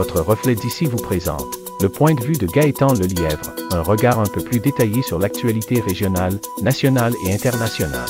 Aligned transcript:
votre 0.00 0.22
reflet 0.22 0.54
d'ici 0.54 0.86
vous 0.86 0.96
présente 0.96 1.58
le 1.82 1.90
point 1.90 2.14
de 2.14 2.22
vue 2.22 2.32
de 2.32 2.46
Gaëtan 2.46 2.94
Lelièvre, 2.94 3.54
un 3.70 3.82
regard 3.82 4.18
un 4.18 4.24
peu 4.24 4.42
plus 4.42 4.58
détaillé 4.58 5.02
sur 5.02 5.18
l'actualité 5.18 5.78
régionale, 5.78 6.40
nationale 6.62 7.12
et 7.26 7.34
internationale. 7.34 8.08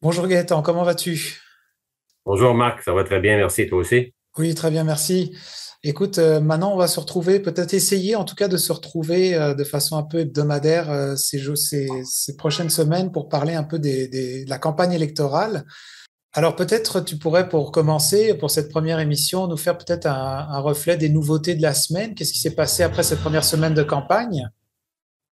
Bonjour 0.00 0.26
Gaëtan, 0.26 0.62
comment 0.62 0.84
vas-tu? 0.84 1.38
Bonjour 2.24 2.54
Marc, 2.54 2.82
ça 2.82 2.94
va 2.94 3.04
très 3.04 3.20
bien, 3.20 3.36
merci, 3.36 3.66
toi 3.66 3.80
aussi? 3.80 4.14
Oui, 4.38 4.54
très 4.54 4.70
bien, 4.70 4.84
merci. 4.84 5.36
Écoute, 5.82 6.16
euh, 6.16 6.40
maintenant 6.40 6.72
on 6.72 6.78
va 6.78 6.88
se 6.88 6.98
retrouver, 6.98 7.40
peut-être 7.40 7.74
essayer 7.74 8.16
en 8.16 8.24
tout 8.24 8.36
cas 8.36 8.48
de 8.48 8.56
se 8.56 8.72
retrouver 8.72 9.34
euh, 9.34 9.52
de 9.52 9.64
façon 9.64 9.98
un 9.98 10.02
peu 10.02 10.20
hebdomadaire 10.20 10.90
euh, 10.90 11.14
ces, 11.16 11.42
ces, 11.56 11.88
ces, 12.06 12.36
prochaines 12.36 12.70
semaines 12.70 13.12
pour 13.12 13.28
parler 13.28 13.52
un 13.52 13.64
peu 13.64 13.78
des, 13.78 14.08
des, 14.08 14.46
de 14.46 14.48
la 14.48 14.58
campagne 14.58 14.94
électorale. 14.94 15.66
Alors 16.34 16.56
peut-être 16.56 17.04
tu 17.04 17.18
pourrais, 17.18 17.48
pour 17.48 17.72
commencer, 17.72 18.36
pour 18.38 18.50
cette 18.50 18.70
première 18.70 19.00
émission, 19.00 19.48
nous 19.48 19.58
faire 19.58 19.76
peut-être 19.76 20.06
un, 20.06 20.60
reflet 20.60 20.96
des 20.96 21.10
nouveautés 21.10 21.54
de 21.54 21.60
la 21.60 21.74
semaine. 21.74 22.14
Qu'est-ce 22.14 22.32
qui 22.32 22.38
s'est 22.38 22.54
passé 22.54 22.82
après 22.82 23.02
cette 23.02 23.20
première 23.20 23.44
semaine 23.44 23.74
de 23.74 23.82
campagne? 23.82 24.48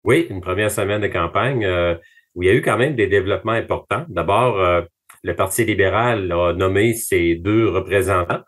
Oui, 0.04 0.26
une 0.32 0.42
première 0.42 0.72
semaine 0.72 1.00
de 1.00 1.08
campagne 1.08 1.64
euh, 1.66 1.94
où 2.34 2.42
il 2.42 2.48
y 2.48 2.50
a 2.50 2.56
eu 2.56 2.64
quand 2.64 2.78
même 2.78 2.96
des 2.96 3.06
développements 3.06 3.52
importants. 3.52 4.06
D'abord, 4.10 4.60
euh, 4.60 4.82
le 5.24 5.36
Parti 5.36 5.66
libéral 5.66 6.32
a 6.32 6.54
nommé 6.54 6.96
ses 6.96 7.36
deux 7.36 7.70
représentants. 7.70 8.42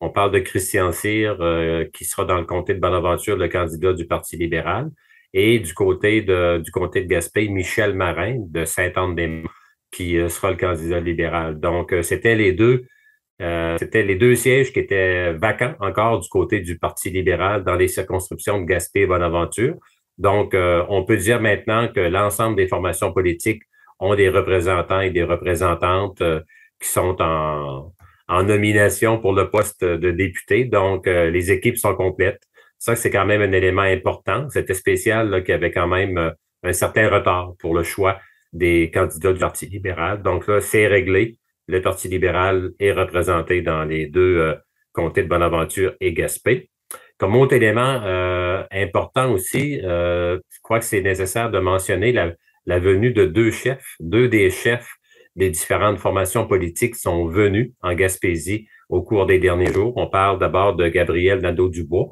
On 0.00 0.10
parle 0.10 0.30
de 0.30 0.38
Christian 0.38 0.92
Cyr, 0.92 1.38
euh, 1.40 1.86
qui 1.92 2.04
sera 2.04 2.24
dans 2.24 2.38
le 2.38 2.44
comté 2.44 2.74
de 2.74 2.80
Bonaventure, 2.80 3.36
le 3.36 3.48
candidat 3.48 3.94
du 3.94 4.06
Parti 4.06 4.36
libéral, 4.36 4.90
et 5.32 5.58
du 5.58 5.74
côté 5.74 6.22
du 6.22 6.70
comté 6.70 7.02
de 7.02 7.08
Gaspé, 7.08 7.48
Michel 7.48 7.94
Marin 7.94 8.36
de 8.48 8.64
Saint-Anne-des-Monts 8.64 9.50
qui 9.96 10.18
euh, 10.18 10.28
sera 10.28 10.50
le 10.50 10.58
candidat 10.58 11.00
libéral. 11.00 11.58
Donc, 11.58 11.92
euh, 11.92 12.02
c'était 12.02 12.36
les 12.36 12.52
deux, 12.52 12.84
euh, 13.40 13.76
c'était 13.78 14.02
les 14.02 14.16
deux 14.16 14.34
sièges 14.34 14.70
qui 14.72 14.80
étaient 14.80 15.32
vacants 15.32 15.74
encore 15.80 16.20
du 16.20 16.28
côté 16.28 16.60
du 16.60 16.78
Parti 16.78 17.08
libéral 17.10 17.64
dans 17.64 17.76
les 17.76 17.88
circonscriptions 17.88 18.60
de 18.60 18.66
Gaspé 18.66 19.00
et 19.00 19.06
Bonaventure. 19.06 19.76
Donc, 20.18 20.54
on 20.54 21.04
peut 21.04 21.18
dire 21.18 21.42
maintenant 21.42 21.88
que 21.88 22.00
l'ensemble 22.00 22.56
des 22.56 22.68
formations 22.68 23.12
politiques 23.12 23.62
ont 23.98 24.14
des 24.14 24.30
représentants 24.30 25.00
et 25.00 25.10
des 25.10 25.22
représentantes 25.22 26.22
qui 26.80 26.88
sont 26.88 27.20
en, 27.20 27.92
en 28.26 28.42
nomination 28.42 29.18
pour 29.18 29.34
le 29.34 29.50
poste 29.50 29.84
de 29.84 30.10
député. 30.12 30.64
Donc, 30.64 31.04
les 31.04 31.52
équipes 31.52 31.76
sont 31.76 31.94
complètes. 31.94 32.40
Ça, 32.78 32.96
c'est 32.96 33.10
quand 33.10 33.26
même 33.26 33.42
un 33.42 33.52
élément 33.52 33.82
important. 33.82 34.48
C'était 34.48 34.72
spécial 34.72 35.44
qu'il 35.44 35.52
y 35.52 35.58
avait 35.58 35.70
quand 35.70 35.86
même 35.86 36.32
un 36.62 36.72
certain 36.72 37.10
retard 37.10 37.52
pour 37.58 37.74
le 37.74 37.82
choix 37.82 38.18
des 38.52 38.90
candidats 38.90 39.32
du 39.32 39.38
Parti 39.38 39.66
libéral. 39.66 40.22
Donc 40.22 40.46
là, 40.46 40.60
c'est 40.60 40.86
réglé. 40.86 41.38
Le 41.68 41.80
Parti 41.80 42.08
libéral 42.08 42.72
est 42.78 42.92
représenté 42.92 43.62
dans 43.62 43.84
les 43.84 44.06
deux 44.06 44.38
euh, 44.38 44.54
comtés 44.92 45.22
de 45.22 45.28
Bonaventure 45.28 45.94
et 46.00 46.12
Gaspé. 46.12 46.70
Comme 47.18 47.34
autre 47.36 47.54
élément 47.54 48.02
euh, 48.04 48.62
important 48.70 49.32
aussi, 49.32 49.80
euh, 49.82 50.38
je 50.50 50.58
crois 50.62 50.80
que 50.80 50.84
c'est 50.84 51.00
nécessaire 51.00 51.50
de 51.50 51.58
mentionner 51.58 52.12
la, 52.12 52.78
venue 52.78 53.12
de 53.12 53.24
deux 53.24 53.50
chefs. 53.50 53.94
Deux 54.00 54.28
des 54.28 54.50
chefs 54.50 54.90
des 55.34 55.50
différentes 55.50 55.98
formations 55.98 56.46
politiques 56.46 56.94
sont 56.94 57.26
venus 57.26 57.72
en 57.82 57.94
Gaspésie 57.94 58.68
au 58.88 59.02
cours 59.02 59.26
des 59.26 59.38
derniers 59.38 59.72
jours. 59.72 59.94
On 59.96 60.08
parle 60.08 60.38
d'abord 60.38 60.76
de 60.76 60.88
Gabriel 60.88 61.40
Nadeau-Dubois, 61.40 62.10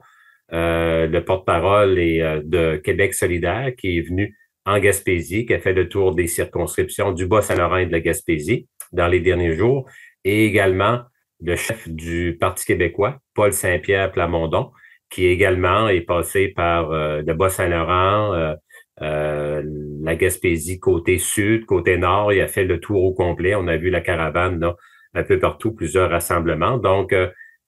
euh, 0.53 1.07
le 1.07 1.25
porte-parole 1.25 1.95
de 1.97 2.77
Québec 2.77 3.15
solidaire, 3.15 3.73
qui 3.77 3.99
est 3.99 4.03
venu 4.03 4.37
en 4.67 4.79
Gaspésie, 4.79 5.47
qui 5.47 5.55
a 5.55 5.61
fait 5.61 5.73
le 5.73 5.89
tour 5.89 6.15
des 6.15 6.27
circonscriptions 6.27 7.13
du 7.13 7.27
Bas-Saint-Laurent 7.27 7.79
et 7.79 7.87
de 7.87 7.93
la 7.93 8.01
Gaspésie 8.01 8.67
dans 8.93 9.09
les 9.09 9.21
derniers 9.21 9.55
jours, 9.55 9.87
et 10.25 10.47
également 10.47 11.03
le 11.43 11.57
chef 11.57 11.89
du 11.89 12.37
Parti 12.41 12.65
québécois, 12.65 13.19
Paul 13.35 13.53
Saint-Pierre 13.53 14.11
Plamondon, 14.13 14.71
qui 15.11 15.27
également 15.27 15.89
est 15.89 16.01
passé 16.01 16.49
par 16.49 16.91
euh, 16.91 17.23
le 17.25 17.35
Bas-Saint-Laurent, 17.35 18.33
euh, 18.35 18.55
euh, 19.03 19.63
la 20.03 20.17
Gaspésie 20.17 20.81
côté 20.81 21.19
sud, 21.19 21.67
côté 21.67 21.99
nord. 21.99 22.33
Il 22.33 22.41
a 22.41 22.49
fait 22.49 22.65
le 22.65 22.81
tour 22.81 23.05
au 23.05 23.13
complet. 23.13 23.55
On 23.55 23.69
a 23.69 23.77
vu 23.77 23.91
la 23.91 24.01
caravane 24.01 24.59
là, 24.61 24.77
un 25.15 25.23
peu 25.23 25.39
partout, 25.39 25.73
plusieurs 25.73 26.11
rassemblements. 26.11 26.79
Donc, 26.79 27.15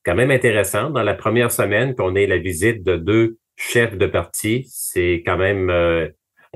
quand 0.05 0.15
même 0.15 0.31
intéressant. 0.31 0.91
Dans 0.91 1.03
la 1.03 1.15
première 1.15 1.51
semaine 1.51 1.95
qu'on 1.95 2.15
ait 2.15 2.27
la 2.27 2.39
visite 2.39 2.85
de 2.85 2.97
deux 2.97 3.39
chefs 3.57 3.97
de 3.97 4.07
parti, 4.07 4.65
c'est 4.69 5.23
quand 5.27 5.37
même 5.37 5.71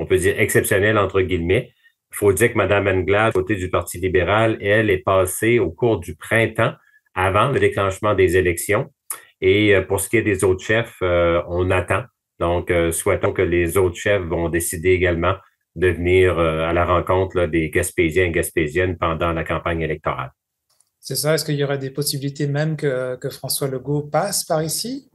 on 0.00 0.06
peut 0.06 0.16
dire 0.16 0.40
exceptionnel 0.40 0.96
entre 0.98 1.20
guillemets. 1.20 1.72
Il 2.12 2.16
faut 2.16 2.32
dire 2.32 2.52
que 2.52 2.58
Mme 2.58 2.88
Anglade, 2.88 3.34
côté 3.34 3.54
du 3.54 3.68
Parti 3.68 3.98
libéral, 3.98 4.58
elle 4.60 4.90
est 4.90 5.04
passée 5.04 5.58
au 5.58 5.70
cours 5.70 6.00
du 6.00 6.16
printemps, 6.16 6.72
avant 7.14 7.50
le 7.50 7.60
déclenchement 7.60 8.14
des 8.14 8.36
élections. 8.36 8.90
Et 9.40 9.74
euh, 9.74 9.82
pour 9.82 10.00
ce 10.00 10.08
qui 10.08 10.16
est 10.16 10.22
des 10.22 10.42
autres 10.42 10.64
chefs, 10.64 10.96
euh, 11.02 11.42
on 11.48 11.70
attend. 11.70 12.02
Donc, 12.38 12.70
euh, 12.70 12.90
souhaitons 12.92 13.32
que 13.32 13.42
les 13.42 13.76
autres 13.76 13.96
chefs 13.96 14.22
vont 14.22 14.48
décider 14.48 14.90
également 14.90 15.34
de 15.76 15.88
venir 15.88 16.36
à 16.36 16.72
la 16.72 16.84
rencontre 16.84 17.46
des 17.46 17.70
Gaspésiens 17.70 18.24
et 18.24 18.30
Gaspésiennes 18.32 18.98
pendant 18.98 19.32
la 19.32 19.44
campagne 19.44 19.82
électorale. 19.82 20.32
C'est 20.98 21.14
ça. 21.14 21.34
Est-ce 21.34 21.44
qu'il 21.44 21.54
y 21.54 21.62
aurait 21.62 21.78
des 21.78 21.90
possibilités 21.90 22.48
même 22.48 22.76
que, 22.76 23.14
que 23.16 23.30
François 23.30 23.68
Legault 23.68 24.02
passe 24.02 24.44
par 24.44 24.64
ici? 24.64 25.08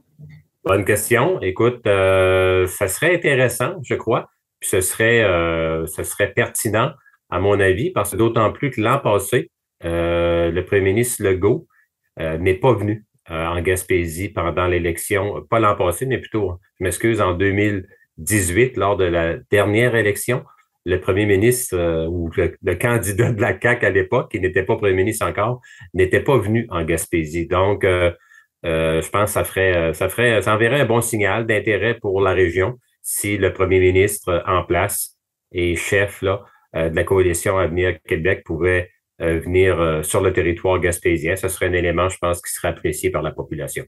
Bonne 0.64 0.86
question. 0.86 1.42
Écoute, 1.42 1.82
ça 1.84 2.88
serait 2.88 3.16
intéressant, 3.16 3.74
je 3.84 3.96
crois 3.96 4.30
ce 4.70 4.80
serait, 4.80 5.22
euh, 5.22 5.86
ce 5.86 6.02
serait 6.02 6.32
pertinent, 6.32 6.92
à 7.30 7.40
mon 7.40 7.58
avis, 7.60 7.90
parce 7.90 8.12
que 8.12 8.16
d'autant 8.16 8.52
plus 8.52 8.70
que 8.70 8.80
l'an 8.80 8.98
passé, 8.98 9.50
euh, 9.84 10.50
le 10.50 10.64
premier 10.64 10.92
ministre 10.92 11.22
Legault 11.22 11.66
euh, 12.18 12.38
n'est 12.38 12.54
pas 12.54 12.72
venu 12.72 13.04
en 13.28 13.60
Gaspésie 13.60 14.28
pendant 14.28 14.68
l'élection, 14.68 15.44
pas 15.50 15.58
l'an 15.58 15.74
passé, 15.74 16.06
mais 16.06 16.18
plutôt, 16.18 16.60
je 16.78 16.84
m'excuse, 16.84 17.20
en 17.20 17.34
2018, 17.34 18.76
lors 18.76 18.96
de 18.96 19.04
la 19.04 19.34
dernière 19.50 19.96
élection. 19.96 20.44
Le 20.84 21.00
premier 21.00 21.26
ministre 21.26 22.06
ou 22.06 22.30
le, 22.36 22.74
candidat 22.76 23.32
de 23.32 23.40
la 23.40 23.60
CAQ 23.60 23.84
à 23.84 23.90
l'époque, 23.90 24.30
qui 24.30 24.38
n'était 24.38 24.62
pas 24.62 24.76
premier 24.76 24.94
ministre 24.94 25.26
encore, 25.26 25.60
n'était 25.92 26.20
pas 26.20 26.38
venu 26.38 26.68
en 26.70 26.84
Gaspésie. 26.84 27.48
Donc, 27.48 27.82
je 27.82 29.10
pense 29.10 29.24
que 29.24 29.30
ça 29.30 29.42
ferait, 29.42 29.92
ça 29.92 30.08
ferait, 30.08 30.40
ça 30.40 30.54
enverrait 30.54 30.82
un 30.82 30.86
bon 30.86 31.00
signal 31.00 31.46
d'intérêt 31.46 31.94
pour 31.94 32.20
la 32.20 32.32
région 32.32 32.78
si 33.08 33.38
le 33.38 33.52
premier 33.52 33.78
ministre 33.78 34.42
en 34.48 34.64
place 34.64 35.16
et 35.52 35.76
chef 35.76 36.22
là, 36.22 36.42
euh, 36.74 36.90
de 36.90 36.96
la 36.96 37.04
coalition 37.04 37.56
Avenir 37.56 37.96
Québec 38.02 38.42
pouvait 38.44 38.90
euh, 39.22 39.38
venir 39.38 39.80
euh, 39.80 40.02
sur 40.02 40.20
le 40.20 40.32
territoire 40.32 40.80
gaspésien. 40.80 41.36
Ce 41.36 41.46
serait 41.46 41.66
un 41.66 41.72
élément, 41.72 42.08
je 42.08 42.18
pense, 42.18 42.42
qui 42.42 42.52
serait 42.52 42.66
apprécié 42.66 43.10
par 43.10 43.22
la 43.22 43.30
population. 43.30 43.84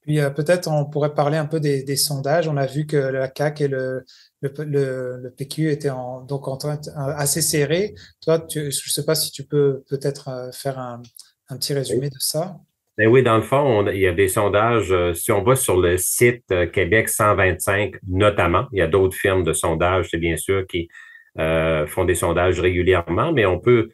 Puis 0.00 0.18
peut-être 0.34 0.68
on 0.68 0.84
pourrait 0.86 1.14
parler 1.14 1.38
un 1.38 1.46
peu 1.46 1.60
des, 1.60 1.96
sondages. 1.96 2.48
On 2.48 2.56
a 2.56 2.66
vu 2.66 2.84
que 2.84 2.96
la 2.96 3.30
CAQ 3.34 3.64
et 3.64 3.68
le, 3.68 4.04
le, 4.42 5.16
le, 5.22 5.30
PQ 5.30 5.70
étaient 5.70 5.88
en, 5.88 6.20
donc 6.20 6.48
en 6.48 6.56
train 6.56 6.78
assez 6.96 7.40
serrés. 7.40 7.94
Toi, 8.20 8.44
je 8.52 8.66
ne 8.66 8.70
sais 8.70 9.04
pas 9.04 9.14
si 9.14 9.30
tu 9.30 9.44
peux 9.44 9.82
peut-être 9.88 10.50
faire 10.52 10.78
un, 10.78 11.00
un 11.48 11.56
petit 11.56 11.72
résumé 11.72 12.10
de 12.10 12.18
ça. 12.18 12.58
Ben 12.96 13.08
oui, 13.08 13.24
dans 13.24 13.36
le 13.36 13.42
fond, 13.42 13.88
il 13.88 13.98
y 13.98 14.06
a 14.06 14.12
des 14.12 14.28
sondages. 14.28 14.92
Euh, 14.92 15.14
si 15.14 15.32
on 15.32 15.42
va 15.42 15.56
sur 15.56 15.80
le 15.80 15.98
site 15.98 16.44
euh, 16.52 16.66
Québec 16.66 17.08
125, 17.08 17.94
notamment, 18.08 18.66
il 18.72 18.78
y 18.78 18.82
a 18.82 18.86
d'autres 18.86 19.16
firmes 19.16 19.42
de 19.42 19.52
sondage, 19.52 20.10
c'est 20.10 20.18
bien 20.18 20.36
sûr, 20.36 20.64
qui 20.68 20.88
euh, 21.40 21.88
font 21.88 22.04
des 22.04 22.14
sondages 22.14 22.60
régulièrement, 22.60 23.32
mais 23.32 23.46
on 23.46 23.58
peut 23.58 23.90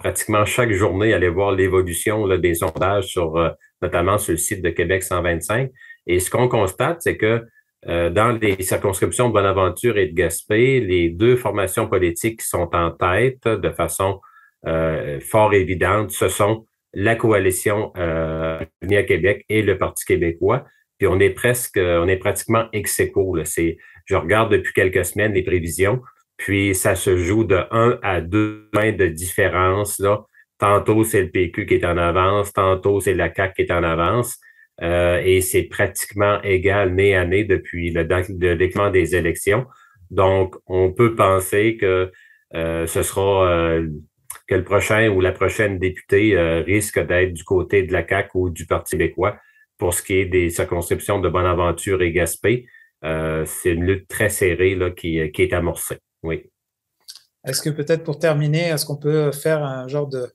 pratiquement 0.00 0.44
chaque 0.44 0.72
journée 0.72 1.14
aller 1.14 1.28
voir 1.28 1.52
l'évolution 1.52 2.26
des 2.26 2.54
sondages 2.54 3.06
sur, 3.06 3.54
notamment 3.80 4.18
sur 4.18 4.32
le 4.32 4.36
site 4.36 4.60
de 4.60 4.70
Québec 4.70 5.04
125. 5.04 5.70
Et 6.08 6.18
ce 6.18 6.30
qu'on 6.30 6.48
constate, 6.48 7.00
c'est 7.00 7.16
que 7.16 7.44
dans 7.86 8.36
les 8.42 8.60
circonscriptions 8.60 9.28
de 9.28 9.34
Bonaventure 9.34 9.96
et 9.96 10.06
de 10.08 10.14
Gaspé, 10.14 10.80
les 10.80 11.10
deux 11.10 11.36
formations 11.36 11.86
politiques 11.86 12.40
qui 12.40 12.48
sont 12.48 12.68
en 12.74 12.90
tête 12.90 13.46
de 13.46 13.70
façon 13.70 14.20
fort 14.64 15.54
évidente, 15.54 16.10
ce 16.10 16.28
sont 16.28 16.66
la 16.94 17.16
coalition 17.16 17.92
euh, 17.96 18.60
à 18.60 19.02
Québec 19.02 19.44
et 19.48 19.62
le 19.62 19.78
Parti 19.78 20.04
québécois. 20.04 20.64
Puis 20.98 21.06
on 21.06 21.20
est 21.20 21.30
presque, 21.30 21.78
on 21.78 22.08
est 22.08 22.16
pratiquement 22.16 22.66
ex 22.72 22.98
aequo. 22.98 23.36
C'est, 23.44 23.76
je 24.06 24.16
regarde 24.16 24.50
depuis 24.50 24.72
quelques 24.72 25.04
semaines 25.04 25.32
les 25.32 25.44
prévisions, 25.44 26.00
puis 26.36 26.74
ça 26.74 26.96
se 26.96 27.16
joue 27.16 27.44
de 27.44 27.60
1 27.70 28.00
à 28.02 28.20
2 28.20 28.68
points 28.72 28.92
de 28.92 29.06
différence. 29.06 29.98
Là. 30.00 30.24
Tantôt, 30.58 31.04
c'est 31.04 31.22
le 31.22 31.30
PQ 31.30 31.66
qui 31.66 31.74
est 31.74 31.84
en 31.84 31.96
avance, 31.96 32.52
tantôt, 32.52 33.00
c'est 33.00 33.14
la 33.14 33.32
CAQ 33.32 33.54
qui 33.54 33.62
est 33.62 33.72
en 33.72 33.84
avance. 33.84 34.38
Euh, 34.80 35.20
et 35.24 35.40
c'est 35.40 35.64
pratiquement 35.64 36.40
égal 36.42 36.94
nez 36.94 37.14
à 37.14 37.24
nez 37.24 37.44
depuis 37.44 37.90
le, 37.90 38.02
le 38.02 38.54
déclenchement 38.56 38.90
des 38.90 39.16
élections. 39.16 39.66
Donc, 40.10 40.54
on 40.66 40.92
peut 40.92 41.14
penser 41.14 41.76
que 41.76 42.10
euh, 42.54 42.86
ce 42.86 43.02
sera 43.02 43.48
euh, 43.48 43.88
que 44.48 44.54
le 44.54 44.64
prochain 44.64 45.08
ou 45.08 45.20
la 45.20 45.32
prochaine 45.32 45.78
députée 45.78 46.36
euh, 46.36 46.62
risque 46.62 46.98
d'être 46.98 47.32
du 47.32 47.44
côté 47.44 47.82
de 47.82 47.92
la 47.92 48.06
CAQ 48.06 48.30
ou 48.34 48.50
du 48.50 48.66
Parti 48.66 48.96
québécois 48.96 49.38
pour 49.76 49.94
ce 49.94 50.02
qui 50.02 50.14
est 50.14 50.26
des 50.26 50.50
circonscriptions 50.50 51.20
de 51.20 51.28
Bonaventure 51.28 52.02
et 52.02 52.10
Gaspé. 52.10 52.66
Euh, 53.04 53.44
c'est 53.46 53.70
une 53.70 53.84
lutte 53.84 54.08
très 54.08 54.30
serrée 54.30 54.74
là, 54.74 54.90
qui, 54.90 55.30
qui 55.30 55.42
est 55.42 55.52
amorcée. 55.52 55.98
Oui. 56.24 56.50
Est-ce 57.46 57.62
que 57.62 57.70
peut-être 57.70 58.02
pour 58.02 58.18
terminer, 58.18 58.70
est-ce 58.70 58.84
qu'on 58.84 58.96
peut 58.96 59.30
faire 59.30 59.62
un 59.62 59.86
genre 59.86 60.08
de, 60.08 60.28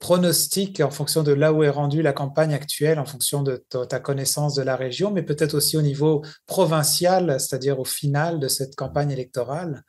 pronostic 0.00 0.80
en 0.80 0.90
fonction 0.90 1.22
de 1.22 1.32
là 1.32 1.52
où 1.52 1.62
est 1.62 1.70
rendue 1.70 2.02
la 2.02 2.14
campagne 2.14 2.54
actuelle, 2.54 2.98
en 2.98 3.04
fonction 3.04 3.42
de 3.42 3.64
ta 3.88 4.00
connaissance 4.00 4.54
de 4.54 4.62
la 4.62 4.74
région, 4.74 5.12
mais 5.12 5.22
peut-être 5.22 5.54
aussi 5.54 5.76
au 5.76 5.82
niveau 5.82 6.24
provincial, 6.46 7.38
c'est-à-dire 7.38 7.78
au 7.78 7.84
final 7.84 8.40
de 8.40 8.48
cette 8.48 8.74
campagne 8.74 9.12
électorale? 9.12 9.84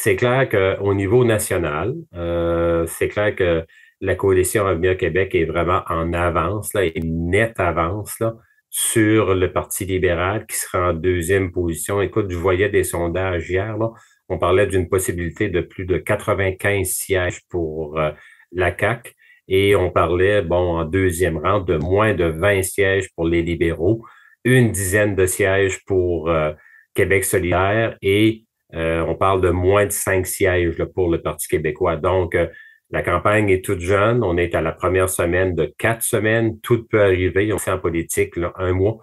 C'est 0.00 0.14
clair 0.14 0.48
qu'au 0.48 0.94
niveau 0.94 1.24
national, 1.24 1.92
euh, 2.14 2.86
c'est 2.86 3.08
clair 3.08 3.34
que 3.34 3.66
la 4.00 4.14
coalition 4.14 4.64
Avenir 4.64 4.96
Québec 4.96 5.34
est 5.34 5.44
vraiment 5.44 5.82
en 5.88 6.12
avance, 6.12 6.72
là, 6.72 6.84
une 6.84 7.30
nette 7.30 7.58
avance 7.58 8.14
là, 8.20 8.36
sur 8.70 9.34
le 9.34 9.52
Parti 9.52 9.86
libéral 9.86 10.46
qui 10.46 10.54
sera 10.56 10.90
en 10.90 10.92
deuxième 10.92 11.50
position. 11.50 12.00
Écoute, 12.00 12.26
je 12.30 12.36
voyais 12.36 12.68
des 12.68 12.84
sondages 12.84 13.50
hier, 13.50 13.76
là, 13.76 13.90
on 14.28 14.38
parlait 14.38 14.68
d'une 14.68 14.88
possibilité 14.88 15.48
de 15.48 15.62
plus 15.62 15.84
de 15.84 15.98
95 15.98 16.86
sièges 16.86 17.40
pour 17.50 17.98
euh, 17.98 18.12
la 18.52 18.78
CAQ 18.78 19.12
et 19.48 19.74
on 19.74 19.90
parlait, 19.90 20.42
bon, 20.42 20.78
en 20.78 20.84
deuxième 20.84 21.38
rang, 21.38 21.58
de 21.58 21.76
moins 21.76 22.14
de 22.14 22.26
20 22.26 22.62
sièges 22.62 23.08
pour 23.16 23.26
les 23.26 23.42
libéraux, 23.42 24.04
une 24.44 24.70
dizaine 24.70 25.16
de 25.16 25.26
sièges 25.26 25.84
pour 25.86 26.30
euh, 26.30 26.52
Québec 26.94 27.24
solidaire 27.24 27.98
et 28.00 28.44
euh, 28.74 29.00
on 29.06 29.14
parle 29.14 29.40
de 29.40 29.50
moins 29.50 29.86
de 29.86 29.92
cinq 29.92 30.26
sièges 30.26 30.82
pour 30.94 31.10
le 31.10 31.20
Parti 31.20 31.48
québécois. 31.48 31.96
Donc, 31.96 32.34
euh, 32.34 32.46
la 32.90 33.02
campagne 33.02 33.50
est 33.50 33.64
toute 33.64 33.80
jeune. 33.80 34.22
On 34.24 34.36
est 34.36 34.54
à 34.54 34.60
la 34.60 34.72
première 34.72 35.08
semaine 35.08 35.54
de 35.54 35.72
quatre 35.78 36.02
semaines. 36.02 36.58
Tout 36.60 36.86
peut 36.86 37.02
arriver. 37.02 37.52
On 37.52 37.58
fait 37.58 37.70
en 37.70 37.78
politique 37.78 38.36
là, 38.36 38.52
un 38.56 38.72
mois. 38.72 38.98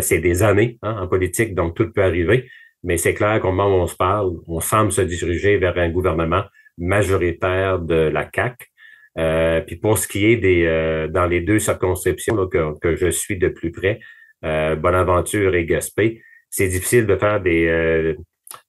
c'est 0.00 0.18
des 0.20 0.42
années 0.42 0.78
hein, 0.82 0.96
en 1.00 1.08
politique, 1.08 1.54
donc 1.54 1.74
tout 1.74 1.90
peut 1.90 2.02
arriver. 2.02 2.50
Mais 2.82 2.96
c'est 2.96 3.14
clair 3.14 3.40
qu'au 3.40 3.52
moment 3.52 3.78
où 3.78 3.80
on 3.80 3.86
se 3.86 3.96
parle, 3.96 4.32
on 4.46 4.60
semble 4.60 4.92
se 4.92 5.00
diriger 5.00 5.56
vers 5.58 5.76
un 5.78 5.90
gouvernement 5.90 6.44
majoritaire 6.78 7.78
de 7.78 7.94
la. 8.08 8.30
Euh, 9.18 9.60
puis 9.62 9.76
pour 9.76 9.98
ce 9.98 10.06
qui 10.08 10.26
est 10.26 10.36
des 10.36 10.64
euh, 10.66 11.08
dans 11.08 11.26
les 11.26 11.40
deux 11.40 11.58
circonscriptions 11.58 12.46
que, 12.46 12.78
que, 12.78 12.96
je 12.96 13.10
suis 13.10 13.38
de 13.38 13.48
plus 13.48 13.72
près, 13.72 14.00
euh, 14.44 14.76
Bonaventure 14.76 15.54
et 15.54 15.66
Gaspé, 15.66 16.22
c'est 16.48 16.68
difficile 16.68 17.06
de 17.06 17.16
faire 17.16 17.40
des, 17.40 17.66
euh, 17.66 18.14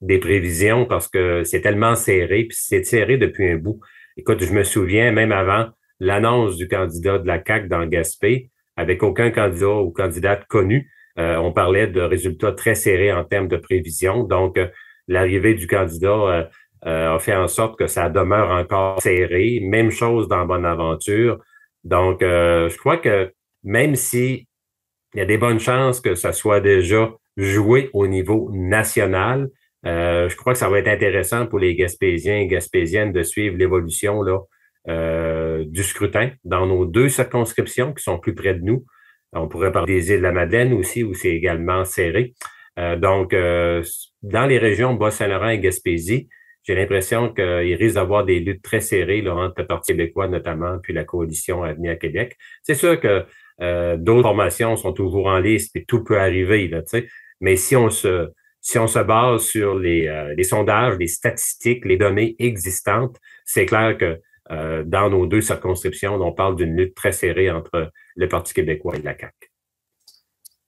des 0.01 0.19
prévisions 0.19 0.85
parce 0.85 1.07
que 1.07 1.43
c'est 1.43 1.61
tellement 1.61 1.95
serré, 1.95 2.45
puis 2.45 2.57
c'est 2.59 2.83
serré 2.83 3.17
depuis 3.17 3.49
un 3.49 3.57
bout. 3.57 3.79
Écoute, 4.17 4.43
je 4.43 4.53
me 4.53 4.63
souviens, 4.63 5.11
même 5.11 5.31
avant 5.31 5.67
l'annonce 5.99 6.57
du 6.57 6.67
candidat 6.67 7.17
de 7.19 7.27
la 7.27 7.39
CAC 7.39 7.67
dans 7.67 7.85
Gaspé, 7.85 8.49
avec 8.75 9.03
aucun 9.03 9.31
candidat 9.31 9.75
ou 9.75 9.91
candidate 9.91 10.45
connu, 10.47 10.89
on 11.17 11.51
parlait 11.51 11.87
de 11.87 12.01
résultats 12.01 12.51
très 12.51 12.73
serrés 12.73 13.11
en 13.11 13.23
termes 13.23 13.47
de 13.47 13.57
prévisions. 13.57 14.23
Donc, 14.23 14.57
l'arrivée 15.07 15.53
du 15.53 15.67
candidat 15.67 16.49
euh, 16.85 17.15
a 17.15 17.19
fait 17.19 17.35
en 17.35 17.47
sorte 17.47 17.77
que 17.77 17.87
ça 17.87 18.09
demeure 18.09 18.49
encore 18.49 19.01
serré. 19.01 19.59
Même 19.61 19.91
chose 19.91 20.27
dans 20.27 20.45
Bonaventure. 20.45 21.39
Donc, 21.83 22.23
euh, 22.23 22.69
je 22.69 22.77
crois 22.77 22.97
que 22.97 23.31
même 23.63 23.95
si 23.95 24.47
il 25.13 25.19
y 25.19 25.21
a 25.21 25.25
des 25.25 25.37
bonnes 25.37 25.59
chances 25.59 25.99
que 25.99 26.15
ça 26.15 26.33
soit 26.33 26.61
déjà 26.61 27.11
joué 27.37 27.89
au 27.93 28.07
niveau 28.07 28.49
national, 28.53 29.49
euh, 29.85 30.29
je 30.29 30.35
crois 30.35 30.53
que 30.53 30.59
ça 30.59 30.69
va 30.69 30.79
être 30.79 30.87
intéressant 30.87 31.47
pour 31.47 31.59
les 31.59 31.75
Gaspésiens 31.75 32.39
et 32.39 32.47
Gaspésiennes 32.47 33.11
de 33.11 33.23
suivre 33.23 33.57
l'évolution 33.57 34.21
là, 34.21 34.39
du 35.63 35.83
scrutin 35.83 36.31
dans 36.43 36.65
nos 36.65 36.85
deux 36.85 37.09
circonscriptions 37.09 37.93
qui 37.93 38.03
sont 38.03 38.19
plus 38.19 38.33
près 38.33 38.55
de 38.55 38.61
nous. 38.61 38.85
On 39.33 39.47
pourrait 39.47 39.71
parler 39.71 39.95
des 39.95 40.11
îles 40.11 40.17
de 40.17 40.23
la 40.23 40.31
Madeleine 40.31 40.73
aussi, 40.73 41.03
où 41.03 41.13
c'est 41.13 41.29
également 41.29 41.85
serré. 41.85 42.33
donc, 42.97 43.31
dans 43.33 44.45
les 44.47 44.57
régions 44.57 44.95
Bas-Saint-Laurent 44.95 45.49
et 45.49 45.59
Gaspésie, 45.59 46.29
j'ai 46.63 46.75
l'impression 46.75 47.33
qu'il 47.33 47.75
risque 47.75 47.95
d'avoir 47.95 48.25
des 48.25 48.39
luttes 48.39 48.61
très 48.61 48.81
serrées 48.81 49.21
là, 49.21 49.35
entre 49.35 49.61
le 49.61 49.67
Parti 49.67 49.93
québécois 49.93 50.27
notamment, 50.27 50.77
puis 50.81 50.93
la 50.93 51.03
coalition 51.03 51.63
Avenir 51.63 51.97
Québec. 51.97 52.37
C'est 52.61 52.75
sûr 52.75 52.99
que 52.99 53.25
euh, 53.61 53.97
d'autres 53.97 54.23
formations 54.23 54.75
sont 54.75 54.93
toujours 54.93 55.27
en 55.27 55.39
liste 55.39 55.75
et 55.75 55.85
tout 55.85 56.03
peut 56.03 56.19
arriver, 56.19 56.67
là, 56.67 56.81
mais 57.39 57.55
si 57.55 57.75
on 57.75 57.89
se 57.89 58.29
si 58.61 58.77
on 58.77 58.87
se 58.87 58.99
base 58.99 59.41
sur 59.41 59.77
les, 59.77 60.07
euh, 60.07 60.33
les 60.35 60.43
sondages, 60.43 60.97
les 60.97 61.07
statistiques, 61.07 61.85
les 61.85 61.97
données 61.97 62.35
existantes, 62.39 63.17
c'est 63.45 63.65
clair 63.65 63.97
que 63.97 64.21
euh, 64.51 64.83
dans 64.85 65.09
nos 65.09 65.25
deux 65.27 65.41
circonscriptions, 65.41 66.15
on 66.15 66.31
parle 66.31 66.55
d'une 66.55 66.75
lutte 66.75 66.95
très 66.95 67.11
serrée 67.11 67.49
entre 67.49 67.91
le 68.15 68.27
Parti 68.27 68.53
québécois 68.53 68.95
et 68.97 69.01
la 69.01 69.17
CAQ. 69.17 69.51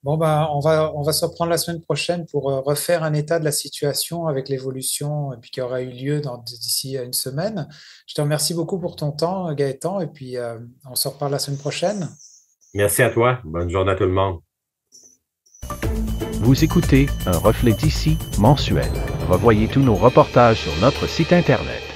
Bon, 0.04 0.18
ben, 0.18 0.50
on 0.52 0.60
va, 0.60 0.92
on 0.96 1.02
va 1.02 1.14
se 1.14 1.24
reprendre 1.24 1.50
la 1.50 1.58
semaine 1.58 1.82
prochaine 1.82 2.26
pour 2.26 2.52
euh, 2.52 2.60
refaire 2.60 3.04
un 3.04 3.14
état 3.14 3.40
de 3.40 3.46
la 3.46 3.54
situation 3.54 4.28
avec 4.28 4.50
l'évolution 4.50 5.32
et 5.34 5.38
puis 5.38 5.50
qui 5.50 5.62
aura 5.62 5.82
eu 5.82 5.92
lieu 5.92 6.22
d'ici 6.46 6.98
une 6.98 7.14
semaine. 7.14 7.70
Je 8.06 8.14
te 8.14 8.22
remercie 8.22 8.54
beaucoup 8.54 8.80
pour 8.80 8.98
ton 8.98 9.12
temps, 9.12 9.54
Gaëtan, 9.54 10.02
et 10.02 10.08
puis 10.08 10.38
euh, 10.38 10.60
on 10.90 10.96
se 10.96 11.08
reparle 11.08 11.32
la 11.32 11.40
semaine 11.40 11.60
prochaine. 11.60 12.10
Merci 12.74 13.02
à 13.02 13.12
toi. 13.12 13.40
Bonne 13.46 13.70
journée 13.70 13.92
à 13.92 13.96
tout 13.96 14.04
le 14.04 14.12
monde. 14.12 14.40
Vous 16.44 16.62
écoutez 16.62 17.06
Un 17.26 17.38
reflet 17.38 17.72
d'ici 17.72 18.18
mensuel. 18.38 18.92
Revoyez 19.30 19.70
tous 19.70 19.80
nos 19.80 19.96
reportages 19.96 20.60
sur 20.60 20.76
notre 20.82 21.08
site 21.08 21.32
Internet. 21.32 21.93